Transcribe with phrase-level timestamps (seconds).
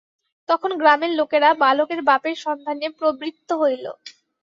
[0.49, 3.85] তখন গ্রামের লোকেরা বালকের বাপের সন্ধানে প্রবৃত্ত হইল।